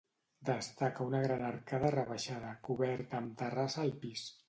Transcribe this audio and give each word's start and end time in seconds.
Destaca 0.47 1.05
una 1.09 1.19
gran 1.25 1.45
arcada 1.51 1.93
rebaixada, 1.97 2.57
coberta 2.71 3.23
amb 3.25 3.41
terrassa 3.45 3.87
al 3.89 3.99
pis. 4.07 4.31